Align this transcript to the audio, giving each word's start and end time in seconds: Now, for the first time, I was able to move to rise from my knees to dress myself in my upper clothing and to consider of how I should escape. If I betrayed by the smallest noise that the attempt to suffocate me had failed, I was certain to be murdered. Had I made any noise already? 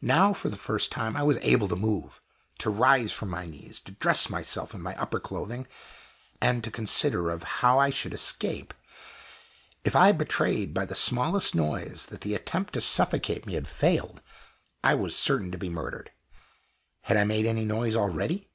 Now, 0.00 0.32
for 0.32 0.48
the 0.48 0.54
first 0.56 0.92
time, 0.92 1.16
I 1.16 1.24
was 1.24 1.38
able 1.38 1.66
to 1.66 1.74
move 1.74 2.20
to 2.58 2.70
rise 2.70 3.10
from 3.10 3.30
my 3.30 3.46
knees 3.46 3.80
to 3.80 3.90
dress 3.90 4.30
myself 4.30 4.74
in 4.74 4.80
my 4.80 4.94
upper 4.96 5.18
clothing 5.18 5.66
and 6.40 6.62
to 6.62 6.70
consider 6.70 7.30
of 7.32 7.42
how 7.42 7.76
I 7.80 7.90
should 7.90 8.14
escape. 8.14 8.72
If 9.84 9.96
I 9.96 10.12
betrayed 10.12 10.72
by 10.72 10.84
the 10.84 10.94
smallest 10.94 11.56
noise 11.56 12.06
that 12.10 12.20
the 12.20 12.36
attempt 12.36 12.74
to 12.74 12.80
suffocate 12.80 13.44
me 13.44 13.54
had 13.54 13.66
failed, 13.66 14.22
I 14.84 14.94
was 14.94 15.16
certain 15.18 15.50
to 15.50 15.58
be 15.58 15.68
murdered. 15.68 16.12
Had 17.00 17.16
I 17.16 17.24
made 17.24 17.44
any 17.44 17.64
noise 17.64 17.96
already? 17.96 18.48